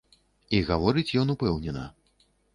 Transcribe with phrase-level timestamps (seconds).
[0.59, 1.87] І гаворыць ён упэўнена.